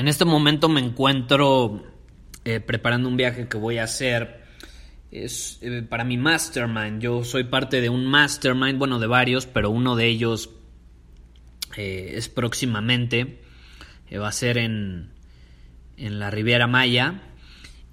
[0.00, 1.84] En este momento me encuentro
[2.46, 4.44] eh, preparando un viaje que voy a hacer.
[5.10, 7.02] Es eh, para mi mastermind.
[7.02, 10.48] Yo soy parte de un mastermind, bueno, de varios, pero uno de ellos
[11.76, 13.42] eh, es próximamente.
[14.18, 15.12] va a ser en,
[15.98, 17.20] en la Riviera Maya.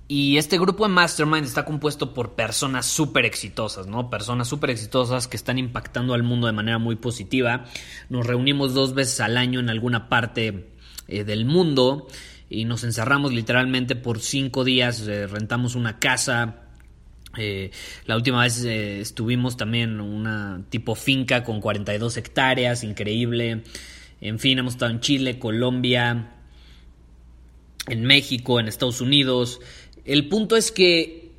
[0.08, 4.10] Y este grupo de Mastermind está compuesto por personas súper exitosas, ¿no?
[4.10, 7.66] Personas súper exitosas que están impactando al mundo de manera muy positiva.
[8.08, 10.77] Nos reunimos dos veces al año en alguna parte
[11.08, 12.08] eh, del mundo
[12.50, 16.64] y nos encerramos literalmente por cinco días, eh, rentamos una casa.
[17.38, 17.72] Eh,
[18.06, 23.64] la última vez estuvimos también una tipo finca con 42 hectáreas, increíble.
[24.22, 26.32] En fin, hemos estado en Chile, Colombia,
[27.88, 29.60] en México, en Estados Unidos.
[30.06, 31.32] El punto es que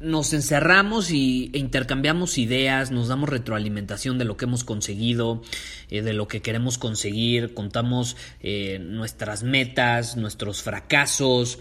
[0.00, 5.42] nos encerramos y, e intercambiamos ideas, nos damos retroalimentación de lo que hemos conseguido,
[5.90, 11.58] eh, de lo que queremos conseguir, contamos eh, nuestras metas, nuestros fracasos.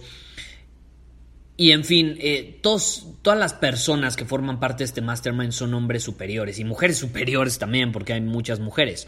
[1.55, 6.03] Y en fin, eh, todas las personas que forman parte de este mastermind son hombres
[6.03, 9.07] superiores y mujeres superiores también, porque hay muchas mujeres.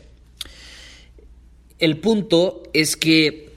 [1.79, 3.54] El punto es que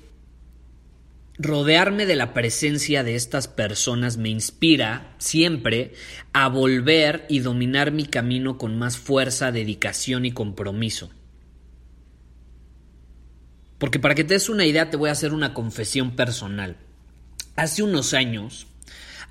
[1.39, 5.93] rodearme de la presencia de estas personas me inspira siempre
[6.33, 11.11] a volver y dominar mi camino con más fuerza, dedicación y compromiso.
[13.79, 16.77] Porque para que te des una idea te voy a hacer una confesión personal.
[17.55, 18.67] Hace unos años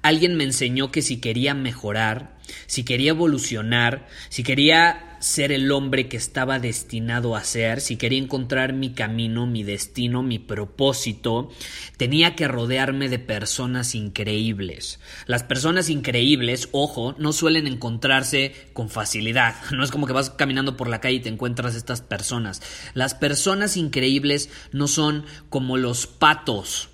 [0.01, 6.07] alguien me enseñó que si quería mejorar, si quería evolucionar, si quería ser el hombre
[6.07, 11.51] que estaba destinado a ser, si quería encontrar mi camino, mi destino, mi propósito,
[11.97, 14.99] tenía que rodearme de personas increíbles.
[15.25, 19.55] Las personas increíbles, ojo, no suelen encontrarse con facilidad.
[19.77, 22.63] No es como que vas caminando por la calle y te encuentras estas personas.
[22.95, 26.89] Las personas increíbles no son como los patos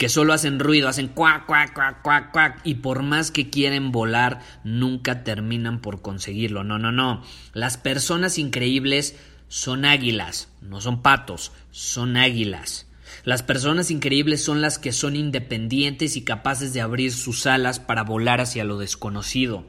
[0.00, 3.92] que solo hacen ruido, hacen cuac, cuac, cuac, cuac, cuac, y por más que quieren
[3.92, 6.64] volar, nunca terminan por conseguirlo.
[6.64, 7.22] No, no, no.
[7.52, 9.16] Las personas increíbles
[9.48, 12.86] son águilas, no son patos, son águilas.
[13.24, 18.02] Las personas increíbles son las que son independientes y capaces de abrir sus alas para
[18.02, 19.66] volar hacia lo desconocido.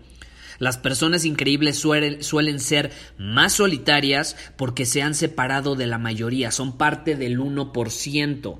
[0.60, 6.52] Las personas increíbles suelen, suelen, ser más solitarias porque se han separado de la mayoría,
[6.52, 8.60] son parte del 1%.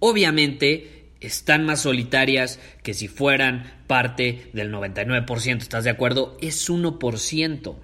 [0.00, 6.36] Obviamente, están más solitarias que si fueran parte del 99%, ¿estás de acuerdo?
[6.40, 7.74] Es 1%.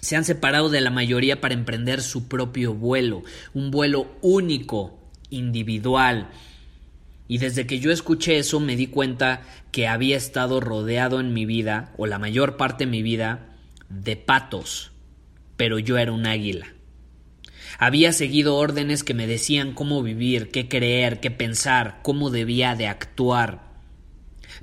[0.00, 3.22] Se han separado de la mayoría para emprender su propio vuelo,
[3.52, 6.30] un vuelo único, individual.
[7.28, 11.46] Y desde que yo escuché eso me di cuenta que había estado rodeado en mi
[11.46, 13.56] vida, o la mayor parte de mi vida,
[13.88, 14.92] de patos,
[15.56, 16.66] pero yo era un águila.
[17.82, 22.86] Había seguido órdenes que me decían cómo vivir, qué creer, qué pensar, cómo debía de
[22.86, 23.72] actuar.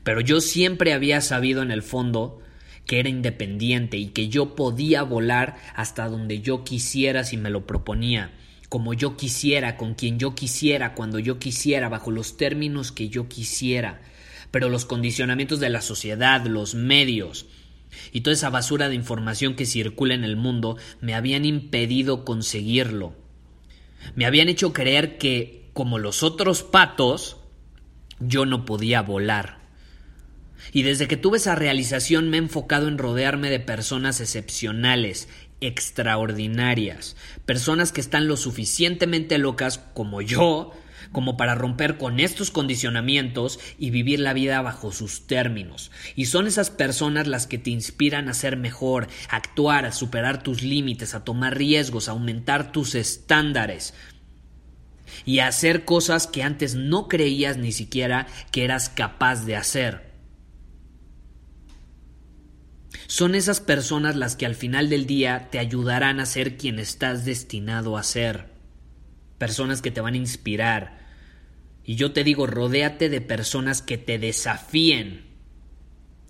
[0.03, 2.44] Pero yo siempre había sabido en el fondo
[2.85, 7.66] que era independiente y que yo podía volar hasta donde yo quisiera si me lo
[7.66, 8.29] proponía,
[8.69, 13.27] como yo quisiera, con quien yo quisiera, cuando yo quisiera, bajo los términos que yo
[13.27, 14.00] quisiera.
[14.51, 17.47] Pero los condicionamientos de la sociedad, los medios,
[18.11, 23.15] y toda esa basura de información que circula en el mundo me habían impedido conseguirlo.
[24.15, 27.38] Me habían hecho creer que, como los otros patos,
[28.19, 29.59] yo no podía volar.
[30.71, 35.29] Y desde que tuve esa realización me he enfocado en rodearme de personas excepcionales,
[35.61, 37.15] extraordinarias,
[37.45, 40.73] personas que están lo suficientemente locas como yo
[41.12, 45.92] como para romper con estos condicionamientos y vivir la vida bajo sus términos.
[46.15, 50.44] Y son esas personas las que te inspiran a ser mejor, a actuar, a superar
[50.44, 53.94] tus límites, a tomar riesgos, a aumentar tus estándares.
[55.25, 60.07] y a hacer cosas que antes no creías ni siquiera que eras capaz de hacer.
[63.07, 67.24] Son esas personas las que al final del día te ayudarán a ser quien estás
[67.24, 68.51] destinado a ser.
[69.38, 70.96] Personas que te van a inspirar.
[71.88, 75.25] Y yo te digo, rodéate de personas que te desafíen,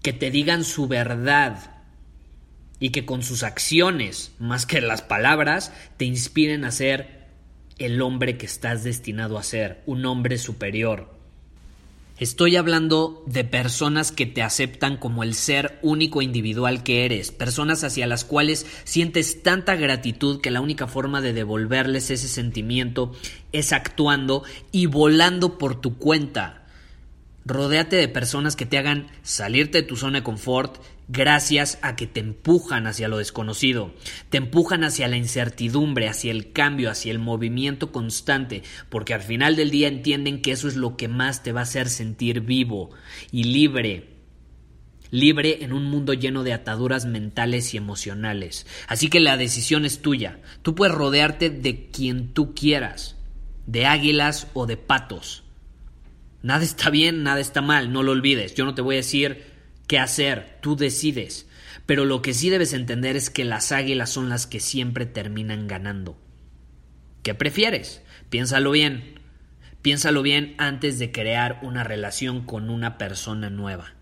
[0.04, 1.82] que te digan su verdad
[2.80, 7.26] y que con sus acciones, más que las palabras, te inspiren a ser
[7.80, 11.17] el hombre que estás destinado a ser, un hombre superior.
[12.20, 17.84] Estoy hablando de personas que te aceptan como el ser único individual que eres, personas
[17.84, 23.12] hacia las cuales sientes tanta gratitud que la única forma de devolverles ese sentimiento
[23.52, 24.42] es actuando
[24.72, 26.67] y volando por tu cuenta.
[27.50, 32.06] Rodéate de personas que te hagan salirte de tu zona de confort gracias a que
[32.06, 33.94] te empujan hacia lo desconocido,
[34.30, 39.56] te empujan hacia la incertidumbre, hacia el cambio, hacia el movimiento constante, porque al final
[39.56, 42.90] del día entienden que eso es lo que más te va a hacer sentir vivo
[43.32, 44.10] y libre
[45.10, 48.68] libre en un mundo lleno de ataduras mentales y emocionales.
[48.90, 50.42] Así que la decisión es tuya.
[50.64, 53.16] Tú puedes rodearte de quien tú quieras,
[53.68, 55.47] de águilas o de patos.
[56.44, 58.56] Nada está bien, nada está mal, no lo olvides.
[58.56, 59.46] Yo no te voy a decir
[59.88, 61.48] qué hacer, tú decides.
[61.86, 65.68] Pero lo que sí debes entender es que las águilas son las que siempre terminan
[65.68, 66.20] ganando.
[67.24, 68.02] ¿Qué prefieres?
[68.30, 69.22] Piénsalo bien.
[69.82, 73.94] Piénsalo bien antes de crear una relación con una persona nueva.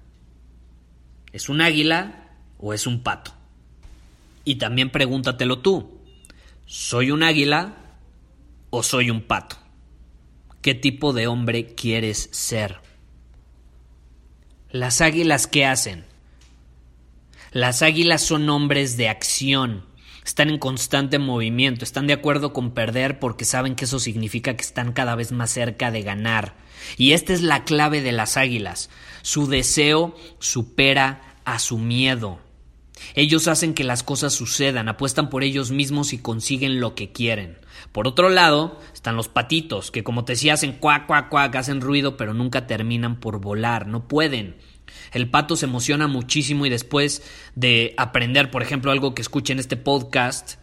[1.32, 3.34] ¿Es un águila o es un pato?
[4.46, 6.00] Y también pregúntatelo tú.
[6.66, 7.76] ¿Soy un águila
[8.72, 9.58] o soy un pato?
[10.66, 12.80] Qué tipo de hombre quieres ser.
[14.72, 16.06] Las águilas, ¿qué hacen?
[17.52, 19.86] Las águilas son hombres de acción,
[20.26, 24.64] están en constante movimiento, están de acuerdo con perder porque saben que eso significa que
[24.64, 26.56] están cada vez más cerca de ganar.
[26.98, 28.90] Y esta es la clave de las águilas.
[29.22, 32.40] Su deseo supera a su miedo.
[33.14, 37.58] Ellos hacen que las cosas sucedan, apuestan por ellos mismos y consiguen lo que quieren.
[37.92, 41.82] Por otro lado, están los patitos, que como te decía hacen cuac, cuac, cuac, hacen
[41.82, 44.56] ruido, pero nunca terminan por volar, no pueden.
[45.12, 47.24] El pato se emociona muchísimo y después
[47.56, 50.56] de aprender, por ejemplo, algo que escuche en este podcast,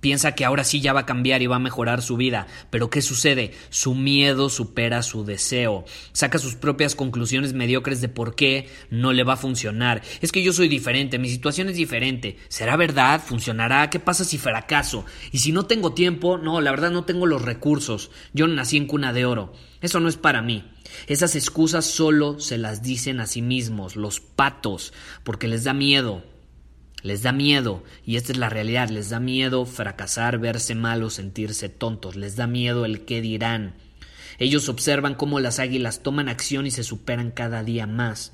[0.00, 2.46] Piensa que ahora sí ya va a cambiar y va a mejorar su vida.
[2.70, 3.52] Pero ¿qué sucede?
[3.68, 5.84] Su miedo supera su deseo.
[6.12, 10.02] Saca sus propias conclusiones mediocres de por qué no le va a funcionar.
[10.20, 12.38] Es que yo soy diferente, mi situación es diferente.
[12.48, 13.22] ¿Será verdad?
[13.24, 13.90] ¿Funcionará?
[13.90, 15.04] ¿Qué pasa si fracaso?
[15.32, 18.10] Y si no tengo tiempo, no, la verdad no tengo los recursos.
[18.32, 19.52] Yo nací en cuna de oro.
[19.80, 20.64] Eso no es para mí.
[21.06, 24.92] Esas excusas solo se las dicen a sí mismos, los patos,
[25.24, 26.24] porque les da miedo.
[27.02, 31.10] Les da miedo, y esta es la realidad, les da miedo fracasar, verse mal o
[31.10, 33.74] sentirse tontos, les da miedo el qué dirán.
[34.38, 38.32] Ellos observan cómo las águilas toman acción y se superan cada día más.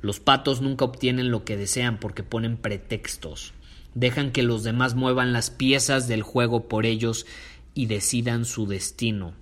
[0.00, 3.52] Los patos nunca obtienen lo que desean porque ponen pretextos.
[3.94, 7.26] Dejan que los demás muevan las piezas del juego por ellos
[7.74, 9.34] y decidan su destino.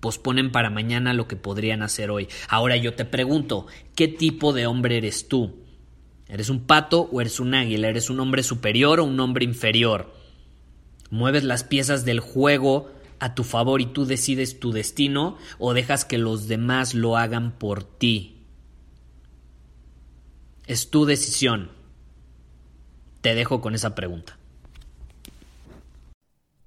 [0.00, 2.28] Posponen para mañana lo que podrían hacer hoy.
[2.48, 5.65] Ahora yo te pregunto, ¿qué tipo de hombre eres tú?
[6.28, 7.88] ¿Eres un pato o eres un águila?
[7.88, 10.12] ¿Eres un hombre superior o un hombre inferior?
[11.10, 12.90] ¿Mueves las piezas del juego
[13.20, 17.52] a tu favor y tú decides tu destino o dejas que los demás lo hagan
[17.52, 18.44] por ti?
[20.66, 21.70] Es tu decisión.
[23.20, 24.36] Te dejo con esa pregunta.